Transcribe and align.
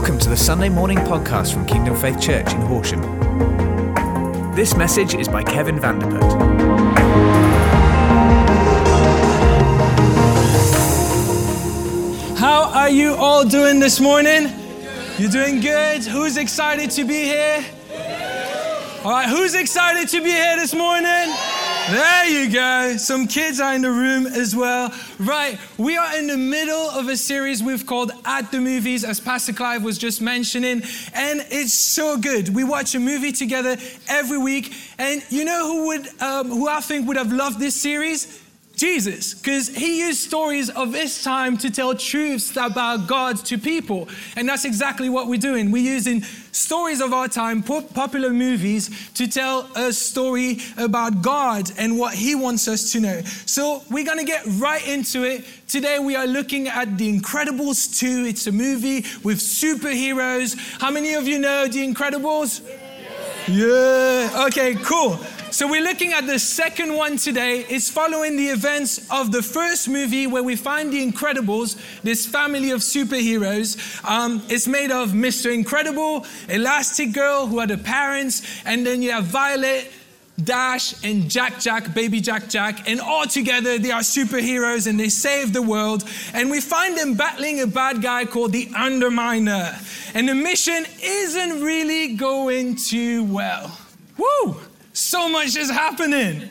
Welcome 0.00 0.18
to 0.20 0.30
the 0.30 0.36
Sunday 0.36 0.70
morning 0.70 0.96
podcast 0.96 1.52
from 1.52 1.66
Kingdom 1.66 1.94
Faith 1.94 2.18
Church 2.18 2.50
in 2.54 2.62
Horsham. 2.62 3.02
This 4.54 4.74
message 4.74 5.14
is 5.14 5.28
by 5.28 5.42
Kevin 5.42 5.76
Vanderput. 5.78 6.22
How 12.38 12.70
are 12.72 12.88
you 12.88 13.14
all 13.14 13.44
doing 13.44 13.78
this 13.78 14.00
morning? 14.00 14.50
You're 15.18 15.30
doing 15.30 15.60
good? 15.60 16.02
Who's 16.04 16.38
excited 16.38 16.90
to 16.92 17.04
be 17.04 17.24
here? 17.24 17.62
All 19.04 19.10
right, 19.10 19.28
who's 19.28 19.52
excited 19.54 20.08
to 20.08 20.22
be 20.22 20.30
here 20.30 20.56
this 20.56 20.74
morning? 20.74 21.28
There 21.88 22.26
you 22.26 22.52
go. 22.52 22.96
Some 22.98 23.26
kids 23.26 23.58
are 23.58 23.74
in 23.74 23.82
the 23.82 23.90
room 23.90 24.26
as 24.26 24.54
well. 24.54 24.94
Right, 25.18 25.58
we 25.78 25.96
are 25.96 26.16
in 26.16 26.26
the 26.26 26.36
middle 26.36 26.90
of 26.90 27.08
a 27.08 27.16
series 27.16 27.62
we've 27.62 27.86
called 27.86 28.12
At 28.24 28.52
the 28.52 28.60
Movies, 28.60 29.02
as 29.02 29.18
Pastor 29.18 29.52
Clive 29.52 29.82
was 29.82 29.98
just 29.98 30.20
mentioning, 30.20 30.82
and 31.14 31.44
it's 31.50 31.72
so 31.72 32.16
good. 32.16 32.54
We 32.54 32.64
watch 32.64 32.94
a 32.94 33.00
movie 33.00 33.32
together 33.32 33.76
every 34.08 34.38
week, 34.38 34.72
and 34.98 35.24
you 35.30 35.44
know 35.44 35.66
who 35.66 35.86
would, 35.86 36.22
um, 36.22 36.48
who 36.50 36.68
I 36.68 36.80
think 36.80 37.08
would 37.08 37.16
have 37.16 37.32
loved 37.32 37.58
this 37.58 37.80
series? 37.80 38.40
Jesus, 38.80 39.34
because 39.34 39.68
he 39.68 39.98
used 39.98 40.20
stories 40.20 40.70
of 40.70 40.94
his 40.94 41.22
time 41.22 41.58
to 41.58 41.70
tell 41.70 41.94
truths 41.94 42.56
about 42.56 43.06
God 43.06 43.36
to 43.44 43.58
people. 43.58 44.08
And 44.36 44.48
that's 44.48 44.64
exactly 44.64 45.10
what 45.10 45.26
we're 45.26 45.38
doing. 45.38 45.70
We're 45.70 45.84
using 45.84 46.22
stories 46.22 47.02
of 47.02 47.12
our 47.12 47.28
time, 47.28 47.62
popular 47.62 48.30
movies, 48.30 48.88
to 49.12 49.28
tell 49.28 49.68
a 49.76 49.92
story 49.92 50.60
about 50.78 51.20
God 51.20 51.70
and 51.76 51.98
what 51.98 52.14
he 52.14 52.34
wants 52.34 52.68
us 52.68 52.90
to 52.92 53.00
know. 53.00 53.20
So 53.44 53.82
we're 53.90 54.06
going 54.06 54.16
to 54.16 54.24
get 54.24 54.46
right 54.52 54.88
into 54.88 55.24
it. 55.24 55.44
Today 55.68 55.98
we 55.98 56.16
are 56.16 56.26
looking 56.26 56.66
at 56.66 56.96
The 56.96 57.12
Incredibles 57.12 57.98
2. 57.98 58.24
It's 58.26 58.46
a 58.46 58.52
movie 58.52 59.04
with 59.22 59.40
superheroes. 59.40 60.56
How 60.80 60.90
many 60.90 61.12
of 61.12 61.28
you 61.28 61.38
know 61.38 61.68
The 61.68 61.86
Incredibles? 61.86 62.62
Yeah. 63.46 64.46
Okay, 64.46 64.74
cool. 64.76 65.18
So 65.52 65.66
we're 65.66 65.82
looking 65.82 66.12
at 66.12 66.28
the 66.28 66.38
second 66.38 66.94
one 66.94 67.16
today. 67.16 67.66
It's 67.68 67.90
following 67.90 68.36
the 68.36 68.50
events 68.50 69.10
of 69.10 69.32
the 69.32 69.42
first 69.42 69.88
movie 69.88 70.28
where 70.28 70.44
we 70.44 70.54
find 70.54 70.92
the 70.92 71.04
Incredibles, 71.04 71.76
this 72.02 72.24
family 72.24 72.70
of 72.70 72.82
superheroes. 72.82 73.76
Um, 74.08 74.44
it's 74.48 74.68
made 74.68 74.92
of 74.92 75.10
Mr. 75.10 75.52
Incredible, 75.52 76.20
Elastigirl, 76.46 77.48
who 77.48 77.58
are 77.58 77.66
the 77.66 77.78
parents, 77.78 78.62
and 78.64 78.86
then 78.86 79.02
you 79.02 79.10
have 79.10 79.24
Violet, 79.24 79.90
Dash, 80.42 81.04
and 81.04 81.28
Jack 81.28 81.58
Jack, 81.58 81.94
baby 81.94 82.20
Jack 82.20 82.48
Jack, 82.48 82.88
and 82.88 83.00
all 83.00 83.26
together 83.26 83.76
they 83.76 83.90
are 83.90 84.02
superheroes 84.02 84.86
and 84.86 85.00
they 85.00 85.08
save 85.08 85.52
the 85.52 85.62
world. 85.62 86.04
And 86.32 86.48
we 86.48 86.60
find 86.60 86.96
them 86.96 87.14
battling 87.14 87.60
a 87.60 87.66
bad 87.66 88.02
guy 88.02 88.24
called 88.24 88.52
the 88.52 88.66
Underminer. 88.66 90.14
And 90.14 90.28
the 90.28 90.34
mission 90.34 90.84
isn't 91.02 91.60
really 91.60 92.14
going 92.14 92.76
too 92.76 93.24
well. 93.24 93.76
Woo! 94.16 94.69
So 95.00 95.30
much 95.30 95.56
is 95.56 95.70
happening. 95.70 96.46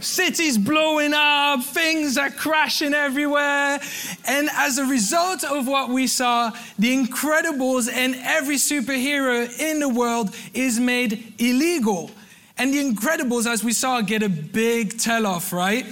Cities 0.00 0.56
blowing 0.56 1.12
up, 1.14 1.62
things 1.62 2.16
are 2.16 2.30
crashing 2.30 2.94
everywhere. 2.94 3.78
And 4.26 4.48
as 4.54 4.78
a 4.78 4.86
result 4.86 5.44
of 5.44 5.68
what 5.68 5.90
we 5.90 6.06
saw, 6.06 6.50
the 6.78 6.96
Incredibles 6.96 7.92
and 7.92 8.14
every 8.22 8.56
superhero 8.56 9.46
in 9.60 9.80
the 9.80 9.88
world 9.88 10.34
is 10.54 10.80
made 10.80 11.34
illegal. 11.38 12.10
And 12.56 12.72
the 12.72 12.82
Incredibles, 12.82 13.46
as 13.46 13.62
we 13.62 13.74
saw, 13.74 14.00
get 14.00 14.22
a 14.22 14.30
big 14.30 14.98
tell 14.98 15.26
off, 15.26 15.52
right? 15.52 15.84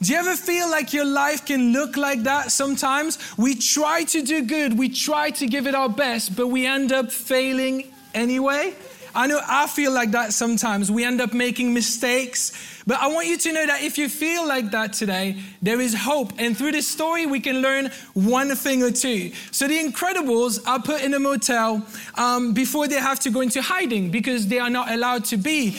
Do 0.00 0.12
you 0.12 0.18
ever 0.18 0.34
feel 0.34 0.70
like 0.70 0.94
your 0.94 1.04
life 1.04 1.44
can 1.44 1.74
look 1.74 1.98
like 1.98 2.22
that 2.22 2.52
sometimes? 2.52 3.18
We 3.36 3.54
try 3.54 4.04
to 4.04 4.22
do 4.22 4.44
good, 4.44 4.78
we 4.78 4.88
try 4.88 5.30
to 5.32 5.46
give 5.46 5.66
it 5.66 5.74
our 5.74 5.90
best, 5.90 6.34
but 6.34 6.46
we 6.46 6.64
end 6.64 6.90
up 6.90 7.12
failing 7.12 7.92
anyway. 8.14 8.74
I 9.18 9.26
know 9.26 9.40
I 9.44 9.66
feel 9.66 9.90
like 9.90 10.12
that 10.12 10.32
sometimes. 10.32 10.92
We 10.92 11.04
end 11.04 11.20
up 11.20 11.34
making 11.34 11.74
mistakes. 11.74 12.52
But 12.86 13.00
I 13.00 13.08
want 13.08 13.26
you 13.26 13.36
to 13.36 13.52
know 13.52 13.66
that 13.66 13.82
if 13.82 13.98
you 13.98 14.08
feel 14.08 14.46
like 14.46 14.70
that 14.70 14.92
today, 14.92 15.42
there 15.60 15.80
is 15.80 15.92
hope. 15.92 16.32
And 16.38 16.56
through 16.56 16.70
this 16.70 16.86
story, 16.86 17.26
we 17.26 17.40
can 17.40 17.60
learn 17.60 17.90
one 18.14 18.54
thing 18.54 18.80
or 18.84 18.92
two. 18.92 19.32
So 19.50 19.66
the 19.66 19.76
Incredibles 19.76 20.64
are 20.68 20.80
put 20.80 21.02
in 21.02 21.14
a 21.14 21.18
motel 21.18 21.84
um, 22.14 22.54
before 22.54 22.86
they 22.86 23.00
have 23.00 23.18
to 23.20 23.30
go 23.30 23.40
into 23.40 23.60
hiding 23.60 24.12
because 24.12 24.46
they 24.46 24.60
are 24.60 24.70
not 24.70 24.92
allowed 24.92 25.24
to 25.26 25.36
be 25.36 25.72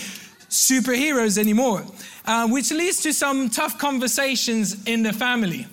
superheroes 0.49 1.37
anymore, 1.37 1.85
uh, 2.25 2.45
which 2.49 2.71
leads 2.71 2.99
to 3.03 3.13
some 3.13 3.49
tough 3.49 3.77
conversations 3.77 4.83
in 4.85 5.01
the 5.01 5.13
family. 5.13 5.65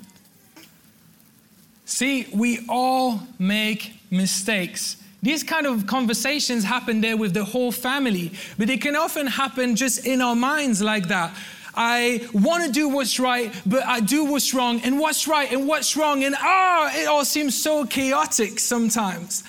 See, 1.85 2.29
we 2.33 2.65
all 2.69 3.23
make 3.41 3.93
mistakes. 4.09 4.99
These 5.23 5.43
kind 5.43 5.67
of 5.67 5.87
conversations 5.87 6.65
happen 6.65 7.01
there 7.01 7.17
with 7.17 7.35
the 7.35 7.45
whole 7.45 7.73
family, 7.73 8.33
but 8.59 8.69
they 8.69 8.77
can 8.77 8.95
often 8.95 9.27
happen 9.27 9.75
just 9.75 10.07
in 10.07 10.21
our 10.21 10.37
minds 10.37 10.83
like 10.83 11.09
that. 11.09 11.35
I 11.75 12.27
want 12.33 12.65
to 12.65 12.73
do 12.73 12.89
what's 12.89 13.21
right, 13.21 13.53
but 13.67 13.85
I 13.85 14.01
do 14.01 14.25
what's 14.25 14.55
wrong, 14.55 14.81
and 14.83 14.99
what's 14.99 15.29
right 15.29 15.51
and 15.53 15.69
what's 15.69 15.97
wrong, 15.97 16.25
and 16.25 16.35
ah, 16.39 16.91
it 16.95 17.07
all 17.07 17.25
seems 17.25 17.61
so 17.61 17.85
chaotic 17.85 18.59
sometimes. 18.59 19.45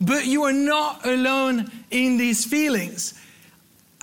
But 0.00 0.26
you 0.26 0.44
are 0.44 0.52
not 0.52 1.06
alone 1.06 1.70
in 1.90 2.18
these 2.18 2.44
feelings. 2.44 3.14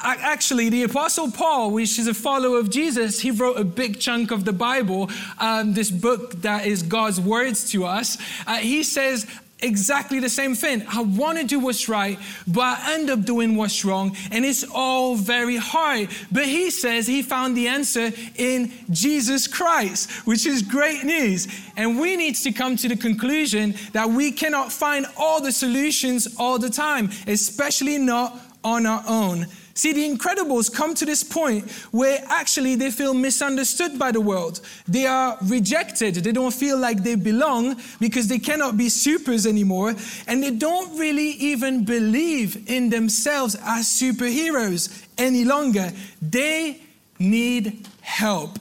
Actually, 0.02 0.70
the 0.70 0.84
Apostle 0.84 1.30
Paul, 1.30 1.72
which 1.72 2.00
is 2.00 2.08
a 2.08 2.14
follower 2.14 2.58
of 2.58 2.70
Jesus, 2.70 3.20
he 3.20 3.32
wrote 3.32 3.58
a 3.58 3.66
big 3.66 4.00
chunk 4.00 4.32
of 4.32 4.46
the 4.46 4.54
Bible, 4.54 5.10
um, 5.40 5.74
this 5.74 5.92
book 5.92 6.42
that 6.42 6.66
is 6.66 6.84
God's 6.84 7.20
words 7.20 7.70
to 7.72 7.86
us. 7.86 8.18
Uh, 8.48 8.56
he 8.58 8.84
says, 8.84 9.28
exactly 9.62 10.20
the 10.20 10.30
same 10.30 10.56
thing. 10.56 10.84
I 10.88 11.02
want 11.02 11.38
to 11.38 11.44
do 11.44 11.60
what's 11.60 11.90
right, 11.90 12.20
but 12.48 12.62
I 12.62 12.94
end 12.94 13.10
up 13.10 13.24
doing 13.24 13.56
what's 13.56 13.84
wrong, 13.84 14.16
and 14.32 14.46
it's 14.46 14.64
all 14.74 15.16
very 15.16 15.58
hard. 15.58 16.10
But 16.32 16.46
he 16.46 16.70
says 16.70 17.08
he 17.08 17.22
found 17.22 17.56
the 17.56 17.68
answer 17.68 18.12
in 18.36 18.72
Jesus 18.90 19.48
Christ, 19.48 20.10
which 20.26 20.46
is 20.46 20.62
great 20.62 21.04
news. 21.04 21.48
And 21.76 22.00
we 22.00 22.16
need 22.16 22.36
to 22.36 22.52
come 22.52 22.76
to 22.78 22.88
the 22.88 22.98
conclusion 22.98 23.76
that 23.94 24.10
we 24.10 24.32
cannot 24.32 24.72
find 24.72 25.06
all 25.18 25.42
the 25.42 25.52
solutions 25.52 26.36
all 26.38 26.60
the 26.60 26.70
time, 26.70 27.10
especially 27.28 27.98
not 27.98 28.40
on 28.64 28.86
our 28.86 29.04
own. 29.08 29.48
See, 29.80 29.94
the 29.94 30.10
Incredibles 30.10 30.70
come 30.70 30.94
to 30.96 31.06
this 31.06 31.24
point 31.24 31.72
where 31.92 32.22
actually 32.28 32.76
they 32.76 32.92
feel 32.92 33.14
misunderstood 33.14 33.98
by 33.98 34.12
the 34.12 34.20
world. 34.20 34.60
They 34.90 35.06
are 35.06 35.38
rejected. 35.44 36.16
They 36.16 36.34
don't 36.34 36.54
feel 36.54 36.78
like 36.78 37.02
they 37.02 37.16
belong 37.16 37.80
because 37.98 38.28
they 38.28 38.40
cannot 38.40 38.76
be 38.76 38.90
supers 38.90 39.46
anymore. 39.46 39.96
And 40.28 40.44
they 40.44 40.52
don't 40.52 41.00
really 41.00 41.30
even 41.30 41.86
believe 41.86 42.70
in 42.70 42.90
themselves 42.90 43.56
as 43.64 43.86
superheroes 43.86 45.06
any 45.18 45.46
longer. 45.46 45.94
They 46.22 46.82
need 47.18 47.88
help. 48.02 48.60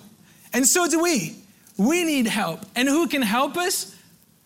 And 0.53 0.65
so 0.65 0.87
do 0.87 1.03
we. 1.03 1.35
We 1.77 2.05
need 2.05 2.29
help. 2.29 2.61
And 2.77 2.89
who 2.89 3.09
can 3.09 3.23
help 3.23 3.57
us? 3.57 3.93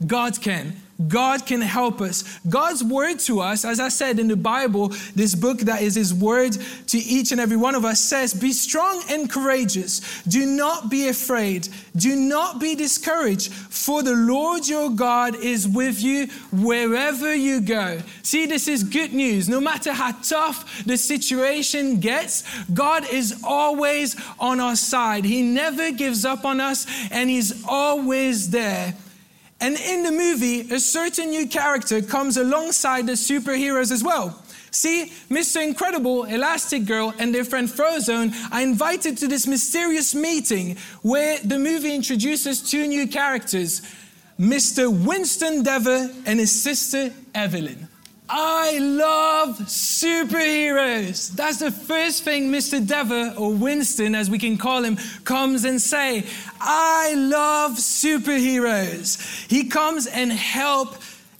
God 0.07 0.41
can. 0.41 0.82
God 1.09 1.47
can 1.47 1.61
help 1.61 2.01
us. 2.01 2.39
God's 2.49 2.85
word 2.85 3.19
to 3.21 3.41
us, 3.41 3.65
as 3.65 3.81
I 3.81 3.89
said 3.89 4.19
in 4.19 4.29
the 4.29 4.37
Bible, 4.37 4.89
this 5.15 5.35
book 5.35 5.59
that 5.61 5.83
is 5.83 5.95
His 5.95 6.13
word 6.15 6.57
to 6.89 6.99
each 6.99 7.33
and 7.33 7.41
every 7.41 7.57
one 7.57 7.75
of 7.75 7.85
us 7.85 8.01
says, 8.01 8.35
Be 8.35 8.53
strong 8.53 9.03
and 9.09 9.31
courageous. 9.31 10.23
Do 10.25 10.47
not 10.47 10.91
be 10.91 11.09
afraid. 11.09 11.69
Do 11.97 12.15
not 12.15 12.61
be 12.61 12.75
discouraged, 12.75 13.53
for 13.53 14.03
the 14.03 14.15
Lord 14.15 14.69
your 14.69 14.91
God 14.91 15.35
is 15.37 15.67
with 15.67 16.03
you 16.03 16.27
wherever 16.53 17.35
you 17.35 17.61
go. 17.61 18.01
See, 18.23 18.47
this 18.47 18.69
is 18.69 18.85
good 18.85 19.13
news. 19.13 19.49
No 19.49 19.61
matter 19.61 19.93
how 19.93 20.13
tough 20.13 20.85
the 20.85 20.97
situation 20.97 22.01
gets, 22.01 22.45
God 22.69 23.09
is 23.11 23.41
always 23.45 24.17
on 24.39 24.61
our 24.61 24.77
side. 24.77 25.25
He 25.25 25.43
never 25.43 25.91
gives 25.91 26.25
up 26.25 26.45
on 26.45 26.61
us, 26.61 26.87
and 27.11 27.29
He's 27.29 27.65
always 27.67 28.51
there. 28.51 28.95
And 29.63 29.77
in 29.77 30.03
the 30.03 30.11
movie, 30.11 30.63
a 30.75 30.81
certain 30.81 31.31
new 31.31 31.47
character 31.47 32.03
comes 32.03 32.37
alongside 32.37 33.07
the 33.07 33.13
superheroes 33.13 33.93
as 33.93 34.03
well. 34.03 34.43
See, 34.73 35.13
Mr. 35.31 35.63
Incredible, 35.63 36.25
Elastigirl, 36.25 37.15
and 37.21 37.33
their 37.33 37.45
friend 37.45 37.69
Frozone 37.69 38.35
are 38.51 38.61
invited 38.61 39.17
to 39.19 39.29
this 39.29 39.47
mysterious 39.47 40.17
meeting 40.17 40.79
where 41.03 41.39
the 41.45 41.61
movie 41.61 41.95
introduces 41.95 42.61
two 42.61 42.89
new 42.89 43.07
characters 43.07 43.83
Mr. 44.41 44.91
Winston 45.07 45.63
Deavor 45.63 46.11
and 46.27 46.41
his 46.41 46.63
sister 46.63 47.13
Evelyn. 47.33 47.87
I 48.35 48.79
love 48.79 49.59
superheroes. 49.59 51.31
That's 51.33 51.59
the 51.59 51.71
first 51.71 52.25
thing 52.25 52.51
Mr. 52.51 52.85
Deavor, 52.85 53.35
or 53.37 53.53
Winston 53.53 54.15
as 54.15 54.31
we 54.31 54.39
can 54.39 54.57
call 54.57 54.83
him, 54.83 54.97
comes 55.25 55.67
and 55.67 55.79
say. 55.79 56.25
I 56.59 57.13
love 57.15 57.73
superheroes. 57.73 59.47
He 59.51 59.69
comes 59.69 60.07
and 60.07 60.33
help 60.33 60.97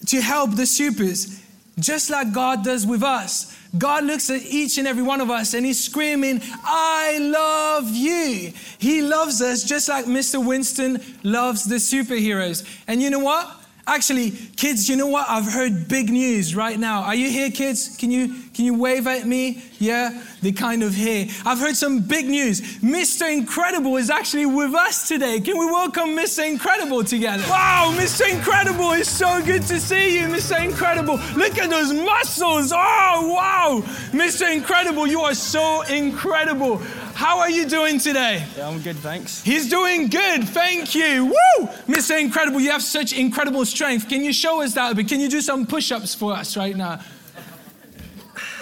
to 0.09 0.21
help 0.21 0.55
the 0.55 0.67
supers, 0.67 1.41
just 1.79 2.11
like 2.11 2.35
God 2.35 2.63
does 2.63 2.87
with 2.87 3.03
us. 3.03 3.57
God 3.79 4.05
looks 4.05 4.29
at 4.29 4.43
each 4.43 4.77
and 4.77 4.87
every 4.87 5.03
one 5.03 5.23
of 5.23 5.31
us 5.31 5.55
and 5.55 5.65
he's 5.65 5.83
screaming, 5.83 6.43
I 6.63 7.17
love 7.23 7.89
you. 7.89 8.53
He 8.79 9.01
loves 9.01 9.41
us 9.41 9.65
just 9.65 9.89
like 9.89 10.05
Mr. 10.05 10.47
Winston 10.47 11.03
loves 11.23 11.65
the 11.65 11.77
superheroes. 11.77 12.69
And 12.87 13.01
you 13.01 13.09
know 13.09 13.21
what? 13.21 13.62
Actually, 13.87 14.31
kids, 14.57 14.89
you 14.89 14.95
know 14.95 15.09
what? 15.09 15.29
I've 15.29 15.51
heard 15.53 15.89
big 15.89 16.09
news 16.09 16.55
right 16.55 16.79
now. 16.79 17.03
Are 17.03 17.17
you 17.17 17.29
here, 17.29 17.51
kids? 17.51 17.97
Can 17.97 18.13
you 18.13 18.33
can 18.55 18.65
you 18.65 18.79
wave 18.79 19.07
at 19.07 19.27
me? 19.27 19.65
Yeah, 19.79 20.23
they 20.43 20.53
kind 20.53 20.83
of 20.83 20.95
here. 20.95 21.27
I've 21.45 21.59
heard 21.59 21.75
some 21.75 22.01
big 22.01 22.29
news. 22.29 22.61
Mr. 22.81 23.33
Incredible 23.33 23.97
is 23.97 24.11
actually 24.11 24.47
with 24.47 24.75
us 24.75 25.09
today. 25.09 25.41
Can 25.41 25.59
we 25.59 25.67
welcome 25.67 26.11
Mr. 26.11 26.47
Incredible 26.47 27.03
together? 27.03 27.43
Wow, 27.49 27.93
Mr. 27.97 28.31
Incredible, 28.31 28.93
it's 28.93 29.09
so 29.09 29.43
good 29.43 29.63
to 29.63 29.81
see 29.81 30.21
you, 30.21 30.27
Mr. 30.27 30.63
Incredible. 30.63 31.19
Look 31.35 31.59
at 31.59 31.71
those 31.71 31.93
muscles. 31.93 32.73
Oh, 32.73 33.35
wow. 33.35 33.83
Mr. 34.11 34.53
Incredible, 34.55 35.07
you 35.07 35.21
are 35.23 35.35
so 35.35 35.83
incredible. 35.83 36.81
How 37.15 37.39
are 37.39 37.51
you 37.51 37.67
doing 37.67 37.99
today? 37.99 38.45
Yeah, 38.57 38.69
I'm 38.69 38.81
good, 38.81 38.97
thanks. 38.97 39.43
He's 39.43 39.69
doing 39.69 40.09
good, 40.09 40.49
thank 40.49 40.95
you. 40.95 41.27
Woo! 41.27 41.67
Mr. 41.87 42.21
Incredible, 42.21 42.61
you 42.61 42.71
have 42.71 42.83
such 42.83 43.13
incredible 43.13 43.65
strength. 43.65 44.09
Can 44.09 44.25
you 44.25 44.33
show 44.33 44.63
us 44.63 44.75
that? 44.75 44.97
But 44.97 45.09
can 45.09 45.21
you 45.21 45.29
do 45.29 45.41
some 45.41 45.67
push 45.67 45.93
ups 45.93 46.15
for 46.15 46.33
us 46.33 46.57
right 46.57 46.77
now? 46.77 47.01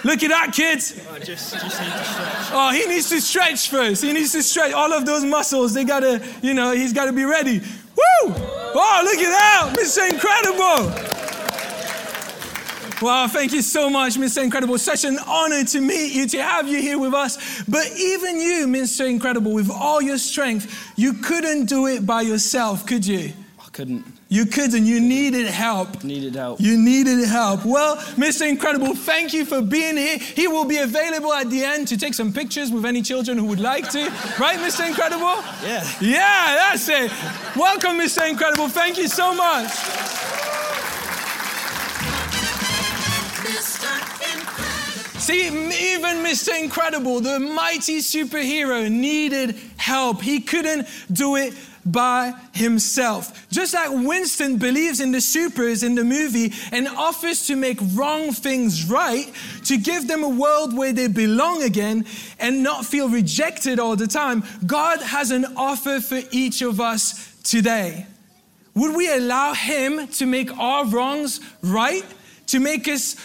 Look 0.03 0.23
at 0.23 0.29
that, 0.29 0.51
kids. 0.53 0.99
I 1.11 1.19
just, 1.19 1.53
just 1.53 1.79
need 1.79 1.91
to 1.91 2.03
stretch. 2.03 2.51
Oh, 2.51 2.71
he 2.73 2.87
needs 2.87 3.09
to 3.09 3.21
stretch 3.21 3.69
first. 3.69 4.03
He 4.03 4.11
needs 4.13 4.31
to 4.31 4.41
stretch 4.41 4.73
all 4.73 4.91
of 4.91 5.05
those 5.05 5.23
muscles. 5.23 5.73
They 5.73 5.83
gotta, 5.85 6.23
you 6.41 6.53
know, 6.53 6.71
he's 6.71 6.91
gotta 6.91 7.13
be 7.13 7.23
ready. 7.23 7.59
Woo! 7.59 8.33
Oh, 8.33 9.01
look 9.03 9.19
at 9.19 9.29
that, 9.29 9.75
Mr. 9.77 10.09
Incredible. 10.09 11.10
Wow, 13.01 13.27
thank 13.27 13.51
you 13.51 13.63
so 13.63 13.89
much, 13.89 14.15
Mr. 14.15 14.43
Incredible. 14.43 14.77
Such 14.77 15.05
an 15.05 15.17
honor 15.25 15.63
to 15.63 15.81
meet 15.81 16.13
you, 16.13 16.27
to 16.27 16.41
have 16.43 16.67
you 16.67 16.79
here 16.79 16.99
with 16.99 17.15
us. 17.15 17.63
But 17.63 17.87
even 17.97 18.39
you, 18.39 18.67
Mr. 18.67 19.09
Incredible, 19.09 19.53
with 19.53 19.71
all 19.71 20.01
your 20.01 20.19
strength, 20.19 20.93
you 20.95 21.13
couldn't 21.13 21.65
do 21.65 21.87
it 21.87 22.05
by 22.05 22.21
yourself, 22.21 22.85
could 22.85 23.05
you? 23.05 23.33
I 23.59 23.69
couldn't. 23.71 24.05
You 24.29 24.45
couldn't. 24.45 24.85
You 24.85 24.99
needed 24.99 25.47
help. 25.47 26.03
Needed 26.03 26.35
help. 26.35 26.61
You 26.61 26.77
needed 26.77 27.27
help. 27.27 27.65
Well, 27.65 27.97
Mr. 28.15 28.47
Incredible, 28.47 28.95
thank 28.95 29.33
you 29.33 29.45
for 29.45 29.61
being 29.61 29.97
here. 29.97 30.19
He 30.19 30.47
will 30.47 30.65
be 30.65 30.77
available 30.77 31.33
at 31.33 31.49
the 31.49 31.63
end 31.63 31.87
to 31.87 31.97
take 31.97 32.13
some 32.13 32.31
pictures 32.31 32.71
with 32.71 32.85
any 32.85 33.01
children 33.01 33.37
who 33.37 33.45
would 33.45 33.59
like 33.59 33.89
to. 33.91 34.09
Right, 34.39 34.59
Mr. 34.59 34.87
Incredible? 34.87 35.43
Yeah. 35.65 35.89
Yeah, 35.99 36.55
that's 36.55 36.87
it. 36.87 37.11
Welcome, 37.55 37.99
Mr. 37.99 38.29
Incredible. 38.29 38.69
Thank 38.69 38.97
you 38.97 39.07
so 39.07 39.33
much. 39.33 40.20
See, 45.31 45.47
even 45.47 46.17
Mr. 46.25 46.61
Incredible, 46.61 47.21
the 47.21 47.39
mighty 47.39 47.99
superhero, 47.99 48.91
needed 48.91 49.55
help. 49.77 50.21
He 50.21 50.41
couldn't 50.41 50.89
do 51.09 51.37
it 51.37 51.53
by 51.85 52.33
himself. 52.51 53.47
Just 53.49 53.73
like 53.73 53.91
Winston 53.91 54.57
believes 54.57 54.99
in 54.99 55.13
the 55.13 55.21
supers 55.21 55.83
in 55.83 55.95
the 55.95 56.03
movie 56.03 56.51
and 56.73 56.85
offers 56.85 57.47
to 57.47 57.55
make 57.55 57.79
wrong 57.93 58.33
things 58.33 58.89
right, 58.89 59.31
to 59.67 59.77
give 59.77 60.05
them 60.09 60.25
a 60.25 60.27
world 60.27 60.75
where 60.75 60.91
they 60.91 61.07
belong 61.07 61.63
again 61.63 62.05
and 62.37 62.61
not 62.61 62.85
feel 62.85 63.07
rejected 63.07 63.79
all 63.79 63.95
the 63.95 64.07
time, 64.07 64.43
God 64.65 65.01
has 65.01 65.31
an 65.31 65.45
offer 65.55 66.01
for 66.01 66.19
each 66.31 66.61
of 66.61 66.81
us 66.81 67.37
today. 67.43 68.05
Would 68.75 68.97
we 68.97 69.09
allow 69.09 69.53
Him 69.53 70.09
to 70.09 70.25
make 70.25 70.51
our 70.57 70.85
wrongs 70.87 71.39
right? 71.61 72.03
To 72.47 72.59
make 72.59 72.89
us 72.89 73.15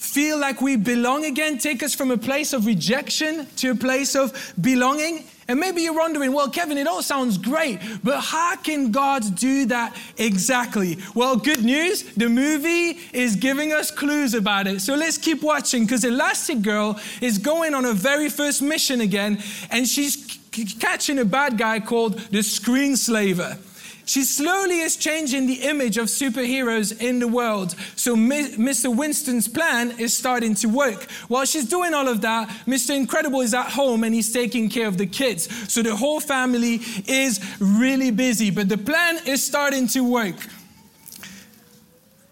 feel 0.00 0.38
like 0.38 0.62
we 0.62 0.76
belong 0.76 1.26
again, 1.26 1.58
take 1.58 1.82
us 1.82 1.94
from 1.94 2.10
a 2.10 2.16
place 2.16 2.54
of 2.54 2.64
rejection 2.64 3.46
to 3.54 3.72
a 3.72 3.74
place 3.74 4.16
of 4.16 4.54
belonging. 4.58 5.24
And 5.46 5.60
maybe 5.60 5.82
you're 5.82 5.94
wondering, 5.94 6.32
well, 6.32 6.48
Kevin, 6.48 6.78
it 6.78 6.86
all 6.86 7.02
sounds 7.02 7.36
great, 7.36 7.80
but 8.02 8.20
how 8.20 8.56
can 8.56 8.92
God 8.92 9.36
do 9.36 9.66
that 9.66 9.94
exactly? 10.16 10.96
Well, 11.14 11.36
good 11.36 11.62
news, 11.62 12.02
the 12.14 12.30
movie 12.30 12.98
is 13.12 13.36
giving 13.36 13.72
us 13.72 13.90
clues 13.90 14.32
about 14.32 14.66
it. 14.66 14.80
So 14.80 14.94
let's 14.94 15.18
keep 15.18 15.42
watching 15.42 15.84
because 15.84 16.02
Elastigirl 16.02 16.98
is 17.22 17.36
going 17.36 17.74
on 17.74 17.84
her 17.84 17.92
very 17.92 18.30
first 18.30 18.62
mission 18.62 19.02
again, 19.02 19.42
and 19.70 19.86
she's 19.86 20.40
c- 20.50 20.64
catching 20.78 21.18
a 21.18 21.24
bad 21.26 21.58
guy 21.58 21.78
called 21.78 22.18
the 22.30 22.38
Screenslaver. 22.38 23.58
She 24.04 24.24
slowly 24.24 24.80
is 24.80 24.96
changing 24.96 25.46
the 25.46 25.62
image 25.62 25.96
of 25.96 26.06
superheroes 26.06 27.00
in 27.00 27.18
the 27.18 27.28
world. 27.28 27.76
So 27.96 28.16
Mr. 28.16 28.94
Winston's 28.94 29.46
plan 29.46 29.92
is 29.98 30.16
starting 30.16 30.54
to 30.56 30.68
work. 30.68 31.10
While 31.28 31.44
she's 31.44 31.68
doing 31.68 31.94
all 31.94 32.08
of 32.08 32.20
that, 32.22 32.48
Mr. 32.66 32.96
Incredible 32.96 33.40
is 33.40 33.54
at 33.54 33.70
home 33.70 34.02
and 34.04 34.14
he's 34.14 34.32
taking 34.32 34.68
care 34.68 34.88
of 34.88 34.98
the 34.98 35.06
kids. 35.06 35.48
So 35.72 35.82
the 35.82 35.94
whole 35.94 36.20
family 36.20 36.80
is 37.06 37.40
really 37.60 38.10
busy, 38.10 38.50
but 38.50 38.68
the 38.68 38.78
plan 38.78 39.20
is 39.26 39.44
starting 39.44 39.86
to 39.88 40.02
work. 40.02 40.36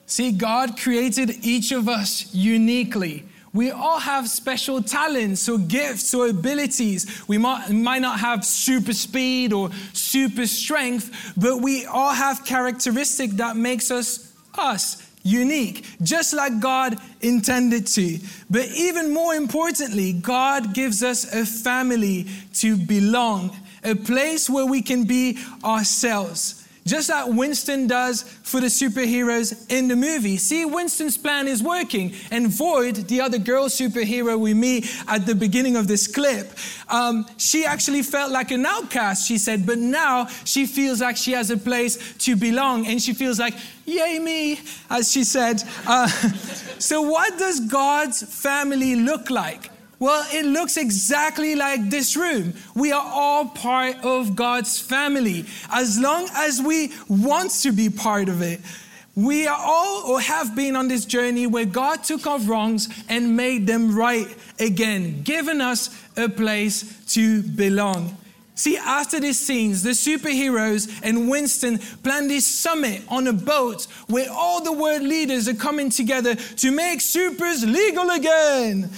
See, 0.06 0.32
God 0.32 0.79
created 0.79 1.44
each 1.44 1.71
of 1.71 1.88
us 1.88 2.35
uniquely. 2.35 3.28
We 3.53 3.71
all 3.71 3.99
have 3.99 4.29
special 4.29 4.83
talents 4.83 5.49
or 5.49 5.59
gifts 5.59 6.12
or 6.15 6.29
abilities. 6.29 7.25
We 7.29 7.39
might, 7.39 7.71
might 7.71 8.03
not 8.03 8.21
have 8.21 8.45
super 8.45 8.93
speed 8.93 9.53
or 9.53 9.71
super 9.93 10.47
strength, 10.47 11.33
but 11.37 11.59
we 11.59 11.87
all 11.87 12.12
have 12.12 12.45
characteristic 12.45 13.31
that 13.33 13.56
makes 13.56 13.91
us 13.91 14.33
us, 14.56 15.09
unique, 15.23 15.87
just 16.03 16.35
like 16.35 16.61
God 16.61 16.99
intended 17.21 17.87
to. 17.89 18.19
But 18.50 18.67
even 18.75 19.15
more 19.15 19.35
importantly, 19.35 20.12
God 20.12 20.75
gives 20.75 21.03
us 21.03 21.33
a 21.33 21.47
family 21.47 22.27
to 22.55 22.77
belong, 22.77 23.56
a 23.85 23.95
place 23.95 24.50
where 24.50 24.67
we 24.67 24.83
can 24.83 25.05
be 25.05 25.39
ourselves 25.65 26.58
just 26.88 27.08
like 27.08 27.26
Winston 27.29 27.87
does 27.87 28.23
for 28.23 28.61
the 28.61 28.67
superheroes 28.67 29.70
in 29.70 29.88
the 29.88 29.96
movie. 29.96 30.37
See, 30.37 30.64
Winston's 30.64 31.19
plan 31.19 31.46
is 31.46 31.62
working, 31.62 32.14
and 32.31 32.49
Void, 32.49 32.96
the 33.08 33.20
other 33.20 33.38
girl 33.38 33.67
superhero 33.67 34.38
we 34.38 34.55
meet 34.55 34.90
at 35.06 35.26
the 35.26 35.35
beginning 35.35 35.76
of 35.76 35.87
this 35.87 36.06
clip, 36.06 36.50
um, 36.88 37.26
she 37.37 37.64
actually 37.64 38.02
felt 38.02 38.32
like 38.32 38.50
an 38.50 38.67
outcast, 38.67 39.29
she 39.29 39.38
said, 39.38 39.67
but 39.67 39.79
now 39.79 40.26
she 40.44 40.67
feels 40.67 41.00
like 41.00 41.17
she 41.17 41.32
has 41.32 41.50
a 41.50 41.56
place 41.56 42.14
to 42.19 42.37
belong, 42.37 42.87
and 42.87 43.00
she 43.00 43.14
feels 43.14 43.38
like, 43.38 43.55
yay 43.85 44.19
me, 44.19 44.61
as 44.90 45.12
she 45.12 45.25
said. 45.25 45.62
Uh, 45.87 46.06
so, 46.79 47.02
what 47.02 47.38
does 47.38 47.61
God's 47.61 48.23
family 48.23 48.96
look 48.96 49.31
like? 49.31 49.70
Well, 50.00 50.25
it 50.33 50.47
looks 50.47 50.77
exactly 50.77 51.56
like 51.56 51.91
this 51.91 52.17
room. 52.17 52.55
We 52.75 52.93
are 52.93 53.05
all 53.05 53.47
part 53.47 53.97
of 54.05 54.37
God's 54.37 54.79
family. 54.79 55.45
As 55.71 55.99
long 55.99 56.29
as 56.35 56.62
we 56.62 56.93
want 57.09 57.50
to 57.62 57.73
be 57.73 57.91
part 57.91 58.28
of 58.28 58.40
it, 58.40 58.61
we 59.17 59.49
are 59.49 59.59
all 59.59 60.05
or 60.07 60.21
have 60.21 60.55
been 60.55 60.76
on 60.76 60.87
this 60.87 61.05
journey 61.05 61.49
where 61.49 61.64
God 61.64 62.05
took 62.05 62.28
our 62.28 62.38
wrongs 62.38 62.88
and 63.09 63.37
made 63.37 63.67
them 63.67 63.97
right 63.97 64.28
again, 64.61 65.23
giving 65.23 65.61
us 65.61 65.90
a 66.17 66.28
place 66.28 67.05
to 67.14 67.43
belong. 67.43 68.17
See, 68.55 68.76
after 68.76 69.21
these 69.21 69.38
scenes, 69.38 69.85
the 69.85 69.90
superheroes 69.90 71.00
and 71.05 71.28
Winston 71.28 71.78
plan 71.78 72.26
this 72.26 72.45
summit 72.45 73.02
on 73.09 73.28
a 73.28 73.33
boat 73.33 73.87
where 74.09 74.28
all 74.31 74.62
the 74.62 74.73
world 74.73 75.02
leaders 75.02 75.49
are 75.49 75.55
coming 75.55 75.90
together 75.90 76.35
to 76.35 76.71
make 76.73 77.00
supers 77.00 77.64
legal 77.64 78.11
again. 78.11 78.90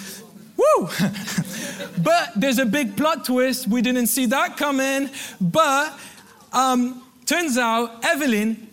Woo! 0.61 0.89
but 1.99 2.33
there's 2.37 2.59
a 2.59 2.67
big 2.67 2.97
plot 2.97 3.25
twist. 3.25 3.67
We 3.67 3.83
didn't 3.83 4.09
see 4.09 4.27
that 4.27 4.57
coming. 4.57 5.11
But 5.41 5.99
um, 6.53 7.03
turns 7.25 7.57
out 7.57 8.05
Evelyn, 8.05 8.69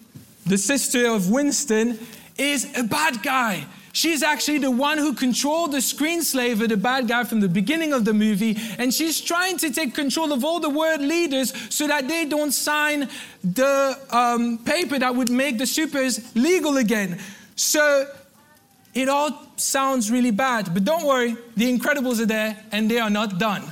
the 0.46 0.58
sister 0.58 1.08
of 1.08 1.30
Winston, 1.30 2.00
is 2.38 2.78
a 2.78 2.84
bad 2.84 3.24
guy. 3.24 3.66
She's 3.94 4.22
actually 4.22 4.60
the 4.60 4.70
one 4.70 5.00
who 5.00 5.14
controlled 5.14 5.72
the 5.72 5.80
screenslaver, 5.80 6.70
the 6.70 6.78
bad 6.78 7.08
guy 7.08 7.24
from 7.24 7.40
the 7.40 7.50
beginning 7.50 7.94
of 7.94 8.06
the 8.06 8.14
movie, 8.14 8.56
and 8.78 8.94
she's 8.94 9.20
trying 9.20 9.58
to 9.58 9.74
take 9.74 9.96
control 9.96 10.32
of 10.34 10.46
all 10.46 10.60
the 10.60 10.70
world 10.70 11.02
leaders 11.02 11.52
so 11.74 11.88
that 11.88 12.08
they 12.08 12.26
don't 12.26 12.52
sign 12.52 13.10
the 13.44 13.98
um, 14.12 14.60
paper 14.60 15.00
that 15.00 15.16
would 15.16 15.32
make 15.32 15.58
the 15.58 15.66
supers 15.66 16.36
legal 16.36 16.78
again. 16.78 17.20
So 17.56 18.06
it 18.94 19.10
all 19.10 19.47
sounds 19.60 20.12
really 20.12 20.32
bad, 20.32 20.74
but 20.74 20.84
don't 20.84 21.06
worry, 21.06 21.36
the 21.56 21.78
Incredibles 21.78 22.22
are 22.22 22.26
there 22.26 22.58
and 22.72 22.90
they 22.90 23.00
are 23.00 23.10
not 23.10 23.38
done. 23.38 23.64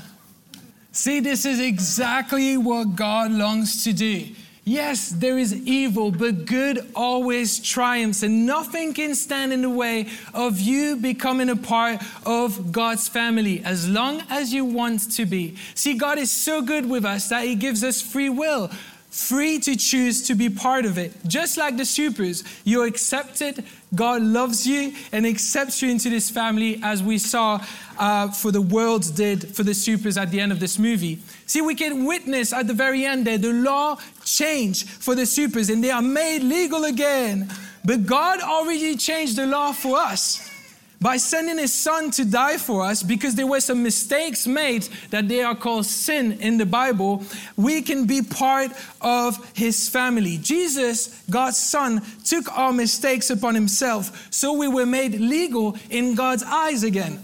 See, 0.92 1.20
this 1.20 1.46
is 1.46 1.60
exactly 1.60 2.58
what 2.58 2.96
God 2.96 3.32
longs 3.32 3.84
to 3.84 3.94
do. 3.94 4.28
Yes, 4.68 5.10
there 5.10 5.38
is 5.38 5.54
evil, 5.54 6.10
but 6.10 6.46
good 6.46 6.90
always 6.96 7.60
triumphs, 7.60 8.24
and 8.24 8.48
nothing 8.48 8.94
can 8.94 9.14
stand 9.14 9.54
in 9.54 9.62
the 9.62 9.70
way 9.70 10.08
of 10.34 10.60
you 10.60 10.96
becoming 10.96 11.50
a 11.50 11.56
part 11.56 12.02
of 12.26 12.72
God's 12.72 13.08
family 13.08 13.64
as 13.64 13.88
long 13.88 14.24
as 14.28 14.52
you 14.52 14.66
want 14.66 15.12
to 15.18 15.26
be. 15.28 15.56
See, 15.76 15.94
God 15.94 16.18
is 16.18 16.32
so 16.32 16.64
good 16.64 16.90
with 16.90 17.06
us 17.06 17.30
that 17.30 17.44
He 17.44 17.54
gives 17.54 17.84
us 17.84 18.02
free 18.02 18.30
will 18.30 18.72
free 19.16 19.60
to 19.60 19.78
choose 19.78 20.28
to 20.28 20.36
be 20.36 20.50
part 20.50 20.86
of 20.86 20.98
it. 20.98 21.14
Just 21.26 21.58
like 21.58 21.78
the 21.78 21.86
supers, 21.86 22.44
you're 22.66 22.86
accepted. 22.86 23.64
God 23.96 24.22
loves 24.22 24.68
you 24.68 24.94
and 25.14 25.26
accepts 25.26 25.82
you 25.82 25.90
into 25.90 26.10
this 26.10 26.30
family, 26.30 26.82
as 26.84 27.02
we 27.02 27.18
saw 27.18 27.66
uh, 27.98 28.30
for 28.32 28.52
the 28.52 28.62
world 28.62 29.16
did 29.16 29.56
for 29.56 29.64
the 29.64 29.74
supers 29.74 30.18
at 30.18 30.32
the 30.32 30.40
end 30.42 30.52
of 30.52 30.60
this 30.60 30.78
movie. 30.78 31.20
See, 31.46 31.62
we 31.62 31.76
can 31.76 32.04
witness 32.04 32.52
at 32.52 32.68
the 32.68 32.74
very 32.74 33.06
end 33.06 33.26
there 33.26 33.38
the 33.38 33.54
law 33.54 33.98
changed 34.26 34.90
for 34.90 35.16
the 35.16 35.26
supers 35.26 35.70
and 35.70 35.82
they 35.82 35.92
are 35.92 36.02
made 36.02 36.44
legal 36.44 36.84
again. 36.84 37.50
But 37.86 38.06
God 38.06 38.42
already 38.42 38.98
changed 38.98 39.38
the 39.38 39.46
law 39.46 39.72
for 39.72 39.98
us 39.98 40.55
by 41.02 41.18
sending 41.18 41.58
his 41.58 41.74
son 41.74 42.12
to 42.12 42.26
die 42.26 42.58
for 42.58 42.84
us 42.84 43.04
because 43.04 43.36
there 43.36 43.48
were 43.48 43.60
some 43.60 43.84
mistakes 43.84 44.48
made 44.48 44.84
that 45.10 45.28
they 45.28 45.42
are 45.42 45.56
called 45.56 45.86
sin 45.86 46.34
in 46.40 46.58
the 46.58 46.66
Bible, 46.66 47.24
we 47.58 47.82
can 47.82 48.06
be 48.06 48.22
part 48.22 48.72
of 49.02 49.52
his 49.56 49.90
family. 49.90 50.38
Jesus, 50.38 51.22
God's 51.30 51.58
son, 51.58 52.02
took 52.24 52.58
our 52.58 52.74
mistakes 52.74 53.30
upon 53.30 53.56
himself 53.56 54.28
so 54.32 54.54
we 54.54 54.68
were 54.68 54.86
made 54.86 55.20
legal 55.20 55.78
in 55.90 56.16
God's 56.16 56.44
eyes 56.44 56.84
again. 56.84 57.20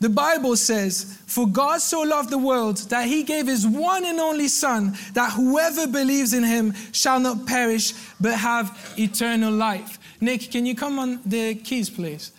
The 0.00 0.10
Bible 0.10 0.56
says, 0.56 1.18
For 1.26 1.46
God 1.46 1.80
so 1.80 2.02
loved 2.02 2.28
the 2.28 2.38
world 2.38 2.76
that 2.90 3.06
he 3.06 3.22
gave 3.22 3.46
his 3.46 3.66
one 3.66 4.04
and 4.04 4.20
only 4.20 4.48
Son, 4.48 4.94
that 5.14 5.32
whoever 5.32 5.86
believes 5.86 6.34
in 6.34 6.42
him 6.42 6.74
shall 6.92 7.18
not 7.20 7.46
perish 7.46 7.94
but 8.20 8.34
have 8.34 8.94
eternal 8.98 9.52
life. 9.52 9.98
Nick, 10.20 10.50
can 10.50 10.66
you 10.66 10.74
come 10.74 10.98
on 10.98 11.20
the 11.24 11.54
keys, 11.54 11.88
please? 11.88 12.32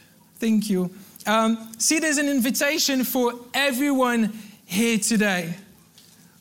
Thank 0.45 0.69
you. 0.69 0.91
Um, 1.25 1.71
see, 1.79 1.97
there's 1.97 2.19
an 2.19 2.29
invitation 2.29 3.03
for 3.03 3.33
everyone 3.55 4.31
here 4.67 4.99
today. 4.99 5.55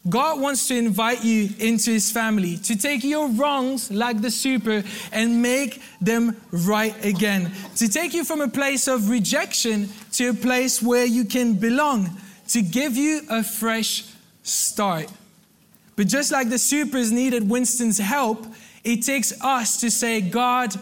God 0.06 0.42
wants 0.42 0.68
to 0.68 0.76
invite 0.76 1.24
you 1.24 1.48
into 1.58 1.92
his 1.92 2.12
family 2.12 2.58
to 2.58 2.76
take 2.76 3.02
your 3.02 3.28
wrongs 3.30 3.90
like 3.90 4.20
the 4.20 4.30
super 4.30 4.84
and 5.10 5.40
make 5.40 5.80
them 6.02 6.36
right 6.52 6.94
again. 7.02 7.50
To 7.76 7.88
take 7.88 8.12
you 8.12 8.24
from 8.24 8.42
a 8.42 8.48
place 8.48 8.88
of 8.88 9.08
rejection 9.08 9.88
to 10.12 10.28
a 10.28 10.34
place 10.34 10.82
where 10.82 11.06
you 11.06 11.24
can 11.24 11.54
belong, 11.54 12.10
to 12.48 12.60
give 12.60 12.94
you 12.94 13.22
a 13.30 13.42
fresh 13.42 14.04
start. 14.42 15.10
But 15.96 16.08
just 16.08 16.30
like 16.30 16.50
the 16.50 16.58
supers 16.58 17.10
needed 17.10 17.48
Winston's 17.48 17.96
help, 17.96 18.44
it 18.84 18.98
takes 18.98 19.32
us 19.40 19.80
to 19.80 19.90
say, 19.90 20.20
God, 20.20 20.74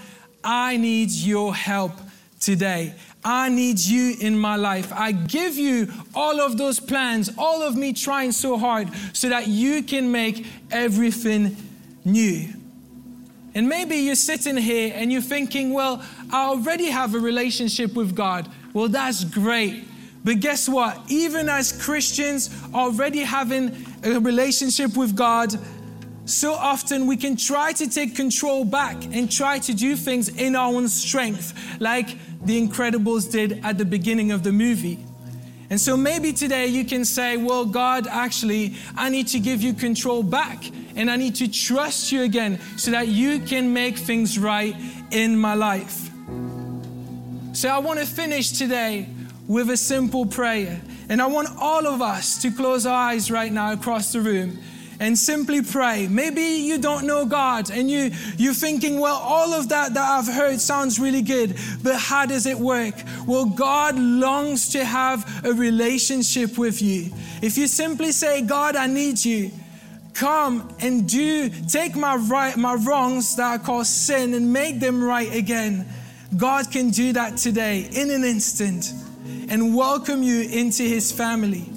I 0.42 0.76
need 0.76 1.12
your 1.12 1.54
help 1.54 1.92
today. 2.40 2.94
I 3.24 3.48
need 3.48 3.78
you 3.78 4.16
in 4.20 4.36
my 4.38 4.56
life. 4.56 4.92
I 4.92 5.12
give 5.12 5.56
you 5.56 5.92
all 6.14 6.40
of 6.40 6.58
those 6.58 6.80
plans, 6.80 7.30
all 7.38 7.62
of 7.62 7.76
me 7.76 7.92
trying 7.92 8.32
so 8.32 8.58
hard 8.58 8.88
so 9.12 9.28
that 9.28 9.46
you 9.46 9.82
can 9.82 10.10
make 10.10 10.46
everything 10.70 11.56
new. 12.04 12.48
And 13.54 13.68
maybe 13.68 13.96
you're 13.96 14.14
sitting 14.14 14.56
here 14.56 14.92
and 14.94 15.12
you're 15.12 15.20
thinking, 15.22 15.72
well, 15.72 16.02
I 16.30 16.44
already 16.46 16.86
have 16.86 17.14
a 17.14 17.18
relationship 17.18 17.94
with 17.94 18.14
God. 18.14 18.48
Well, 18.72 18.88
that's 18.88 19.24
great. 19.24 19.84
But 20.24 20.40
guess 20.40 20.68
what? 20.68 20.98
Even 21.08 21.48
as 21.48 21.72
Christians 21.72 22.50
already 22.72 23.20
having 23.20 23.84
a 24.04 24.18
relationship 24.20 24.96
with 24.96 25.14
God, 25.14 25.52
so 26.24 26.54
often 26.54 27.06
we 27.06 27.16
can 27.16 27.36
try 27.36 27.72
to 27.72 27.90
take 27.90 28.14
control 28.14 28.64
back 28.64 29.04
and 29.04 29.30
try 29.30 29.58
to 29.58 29.74
do 29.74 29.96
things 29.96 30.28
in 30.28 30.54
our 30.54 30.72
own 30.72 30.88
strength, 30.88 31.52
like 31.80 32.16
the 32.44 32.60
Incredibles 32.60 33.30
did 33.30 33.64
at 33.64 33.78
the 33.78 33.84
beginning 33.84 34.32
of 34.32 34.42
the 34.42 34.52
movie. 34.52 34.98
And 35.70 35.80
so 35.80 35.96
maybe 35.96 36.32
today 36.32 36.66
you 36.66 36.84
can 36.84 37.04
say, 37.04 37.36
Well, 37.36 37.64
God, 37.64 38.06
actually, 38.06 38.74
I 38.94 39.08
need 39.08 39.28
to 39.28 39.40
give 39.40 39.62
you 39.62 39.72
control 39.72 40.22
back 40.22 40.70
and 40.96 41.10
I 41.10 41.16
need 41.16 41.36
to 41.36 41.48
trust 41.50 42.12
you 42.12 42.22
again 42.22 42.60
so 42.76 42.90
that 42.90 43.08
you 43.08 43.38
can 43.40 43.72
make 43.72 43.96
things 43.96 44.38
right 44.38 44.76
in 45.10 45.38
my 45.38 45.54
life. 45.54 46.10
So 47.54 47.68
I 47.68 47.78
want 47.78 48.00
to 48.00 48.06
finish 48.06 48.50
today 48.50 49.08
with 49.48 49.70
a 49.70 49.76
simple 49.76 50.26
prayer. 50.26 50.80
And 51.08 51.20
I 51.20 51.26
want 51.26 51.48
all 51.58 51.86
of 51.86 52.00
us 52.00 52.40
to 52.42 52.50
close 52.50 52.86
our 52.86 52.94
eyes 52.94 53.30
right 53.30 53.52
now 53.52 53.72
across 53.72 54.12
the 54.12 54.20
room 54.20 54.58
and 55.02 55.18
simply 55.18 55.62
pray. 55.62 56.06
Maybe 56.06 56.42
you 56.42 56.78
don't 56.78 57.08
know 57.08 57.26
God 57.26 57.72
and 57.72 57.90
you, 57.90 58.12
you're 58.36 58.54
thinking, 58.54 59.00
well, 59.00 59.16
all 59.16 59.52
of 59.52 59.68
that 59.70 59.94
that 59.94 60.10
I've 60.10 60.32
heard 60.32 60.60
sounds 60.60 61.00
really 61.00 61.22
good, 61.22 61.58
but 61.82 61.96
how 61.96 62.24
does 62.24 62.46
it 62.46 62.56
work? 62.56 62.94
Well, 63.26 63.46
God 63.46 63.98
longs 63.98 64.68
to 64.70 64.84
have 64.84 65.44
a 65.44 65.52
relationship 65.52 66.56
with 66.56 66.80
you. 66.80 67.12
If 67.42 67.58
you 67.58 67.66
simply 67.66 68.12
say, 68.12 68.42
God, 68.42 68.76
I 68.76 68.86
need 68.86 69.24
you, 69.24 69.50
come 70.14 70.72
and 70.78 71.08
do, 71.08 71.50
take 71.68 71.96
my 71.96 72.14
right, 72.14 72.56
my 72.56 72.74
wrongs 72.74 73.34
that 73.36 73.52
I 73.52 73.58
call 73.58 73.84
sin 73.84 74.34
and 74.34 74.52
make 74.52 74.78
them 74.78 75.02
right 75.02 75.34
again. 75.34 75.84
God 76.36 76.70
can 76.70 76.90
do 76.90 77.12
that 77.14 77.38
today 77.38 77.88
in 77.92 78.08
an 78.12 78.22
instant 78.22 78.92
and 79.48 79.74
welcome 79.74 80.22
you 80.22 80.42
into 80.42 80.84
his 80.84 81.10
family. 81.10 81.68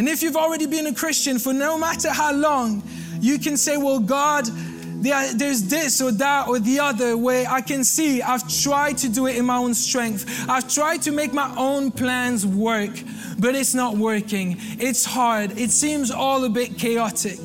And 0.00 0.08
if 0.08 0.22
you've 0.22 0.34
already 0.34 0.64
been 0.64 0.86
a 0.86 0.94
Christian 0.94 1.38
for 1.38 1.52
no 1.52 1.76
matter 1.76 2.08
how 2.08 2.32
long, 2.32 2.82
you 3.20 3.38
can 3.38 3.58
say, 3.58 3.76
Well, 3.76 4.00
God, 4.00 4.46
there's 4.46 5.64
this 5.64 6.00
or 6.00 6.10
that 6.12 6.48
or 6.48 6.58
the 6.58 6.80
other 6.80 7.18
way 7.18 7.44
I 7.44 7.60
can 7.60 7.84
see 7.84 8.22
I've 8.22 8.48
tried 8.62 8.96
to 8.96 9.10
do 9.10 9.26
it 9.26 9.36
in 9.36 9.44
my 9.44 9.58
own 9.58 9.74
strength. 9.74 10.24
I've 10.48 10.72
tried 10.72 11.02
to 11.02 11.12
make 11.12 11.34
my 11.34 11.54
own 11.54 11.90
plans 11.90 12.46
work, 12.46 12.92
but 13.38 13.54
it's 13.54 13.74
not 13.74 13.98
working. 13.98 14.56
It's 14.78 15.04
hard. 15.04 15.58
It 15.58 15.70
seems 15.70 16.10
all 16.10 16.44
a 16.44 16.48
bit 16.48 16.78
chaotic. 16.78 17.38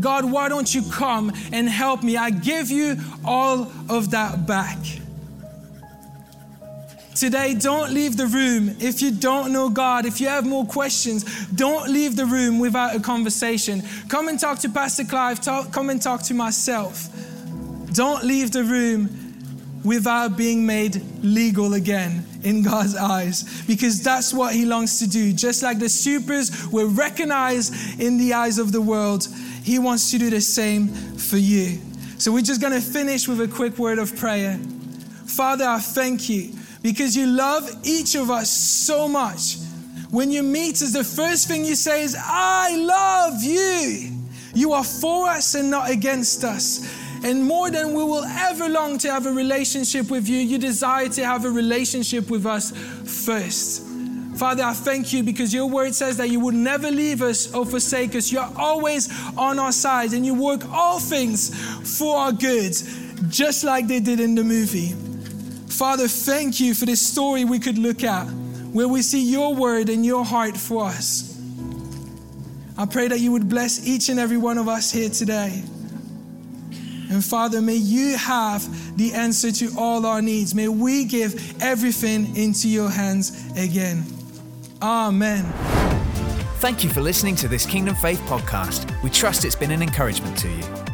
God, 0.00 0.26
why 0.26 0.50
don't 0.50 0.74
you 0.74 0.82
come 0.92 1.32
and 1.50 1.66
help 1.66 2.02
me? 2.02 2.18
I 2.18 2.28
give 2.28 2.70
you 2.70 2.98
all 3.24 3.72
of 3.88 4.10
that 4.10 4.46
back. 4.46 4.76
Today, 7.14 7.54
don't 7.54 7.92
leave 7.92 8.16
the 8.16 8.26
room 8.26 8.76
if 8.80 9.00
you 9.00 9.12
don't 9.12 9.52
know 9.52 9.68
God. 9.68 10.04
If 10.04 10.20
you 10.20 10.26
have 10.26 10.44
more 10.44 10.66
questions, 10.66 11.46
don't 11.50 11.88
leave 11.88 12.16
the 12.16 12.26
room 12.26 12.58
without 12.58 12.96
a 12.96 13.00
conversation. 13.00 13.82
Come 14.08 14.26
and 14.26 14.38
talk 14.38 14.58
to 14.60 14.68
Pastor 14.68 15.04
Clive, 15.04 15.40
talk, 15.40 15.72
come 15.72 15.90
and 15.90 16.02
talk 16.02 16.22
to 16.24 16.34
myself. 16.34 17.08
Don't 17.92 18.24
leave 18.24 18.50
the 18.50 18.64
room 18.64 19.08
without 19.84 20.36
being 20.36 20.66
made 20.66 21.00
legal 21.22 21.74
again 21.74 22.26
in 22.42 22.62
God's 22.64 22.96
eyes 22.96 23.62
because 23.66 24.02
that's 24.02 24.34
what 24.34 24.52
He 24.52 24.64
longs 24.64 24.98
to 24.98 25.08
do. 25.08 25.32
Just 25.32 25.62
like 25.62 25.78
the 25.78 25.88
supers 25.88 26.66
were 26.72 26.86
recognized 26.86 28.00
in 28.00 28.18
the 28.18 28.32
eyes 28.32 28.58
of 28.58 28.72
the 28.72 28.80
world, 28.80 29.28
He 29.62 29.78
wants 29.78 30.10
to 30.10 30.18
do 30.18 30.30
the 30.30 30.40
same 30.40 30.88
for 30.88 31.36
you. 31.36 31.80
So 32.18 32.32
we're 32.32 32.42
just 32.42 32.60
going 32.60 32.72
to 32.72 32.80
finish 32.80 33.28
with 33.28 33.40
a 33.40 33.48
quick 33.48 33.78
word 33.78 33.98
of 34.00 34.16
prayer. 34.16 34.58
Father, 35.26 35.64
I 35.64 35.78
thank 35.78 36.28
you 36.28 36.54
because 36.84 37.16
you 37.16 37.26
love 37.26 37.68
each 37.82 38.14
of 38.14 38.30
us 38.30 38.50
so 38.50 39.08
much. 39.08 39.56
When 40.10 40.30
you 40.30 40.42
meet 40.42 40.82
us, 40.82 40.92
the 40.92 41.02
first 41.02 41.48
thing 41.48 41.64
you 41.64 41.76
say 41.76 42.02
is, 42.02 42.14
I 42.16 42.76
love 42.76 43.42
you. 43.42 44.10
You 44.52 44.74
are 44.74 44.84
for 44.84 45.26
us 45.26 45.54
and 45.54 45.70
not 45.70 45.90
against 45.90 46.44
us. 46.44 46.86
And 47.24 47.42
more 47.42 47.70
than 47.70 47.94
we 47.94 48.04
will 48.04 48.24
ever 48.24 48.68
long 48.68 48.98
to 48.98 49.10
have 49.10 49.24
a 49.24 49.32
relationship 49.32 50.10
with 50.10 50.28
you, 50.28 50.36
you 50.36 50.58
desire 50.58 51.08
to 51.08 51.24
have 51.24 51.46
a 51.46 51.50
relationship 51.50 52.28
with 52.28 52.44
us 52.44 52.70
first. 53.24 53.82
Father, 54.36 54.64
I 54.64 54.74
thank 54.74 55.10
you 55.10 55.22
because 55.22 55.54
your 55.54 55.66
word 55.66 55.94
says 55.94 56.18
that 56.18 56.28
you 56.28 56.38
would 56.40 56.54
never 56.54 56.90
leave 56.90 57.22
us 57.22 57.54
or 57.54 57.64
forsake 57.64 58.14
us. 58.14 58.30
You're 58.30 58.52
always 58.58 59.08
on 59.38 59.58
our 59.58 59.72
side 59.72 60.12
and 60.12 60.26
you 60.26 60.34
work 60.34 60.68
all 60.68 61.00
things 61.00 61.48
for 61.98 62.14
our 62.18 62.32
good, 62.32 62.74
just 63.30 63.64
like 63.64 63.86
they 63.86 64.00
did 64.00 64.20
in 64.20 64.34
the 64.34 64.44
movie. 64.44 64.94
Father, 65.74 66.06
thank 66.06 66.60
you 66.60 66.72
for 66.72 66.86
this 66.86 67.04
story 67.04 67.44
we 67.44 67.58
could 67.58 67.78
look 67.78 68.04
at 68.04 68.26
where 68.72 68.86
we 68.86 69.02
see 69.02 69.28
your 69.28 69.56
word 69.56 69.88
and 69.88 70.06
your 70.06 70.24
heart 70.24 70.56
for 70.56 70.84
us. 70.84 71.36
I 72.78 72.86
pray 72.86 73.08
that 73.08 73.18
you 73.18 73.32
would 73.32 73.48
bless 73.48 73.84
each 73.84 74.08
and 74.08 74.20
every 74.20 74.36
one 74.36 74.56
of 74.56 74.68
us 74.68 74.92
here 74.92 75.08
today. 75.08 75.64
And 77.10 77.24
Father, 77.24 77.60
may 77.60 77.74
you 77.74 78.16
have 78.16 78.96
the 78.96 79.14
answer 79.14 79.50
to 79.50 79.70
all 79.76 80.06
our 80.06 80.22
needs. 80.22 80.54
May 80.54 80.68
we 80.68 81.04
give 81.06 81.60
everything 81.60 82.36
into 82.36 82.68
your 82.68 82.88
hands 82.88 83.44
again. 83.56 84.04
Amen. 84.80 85.44
Thank 86.58 86.84
you 86.84 86.90
for 86.90 87.00
listening 87.00 87.34
to 87.36 87.48
this 87.48 87.66
Kingdom 87.66 87.96
Faith 87.96 88.20
podcast. 88.22 89.02
We 89.02 89.10
trust 89.10 89.44
it's 89.44 89.56
been 89.56 89.72
an 89.72 89.82
encouragement 89.82 90.38
to 90.38 90.48
you. 90.48 90.93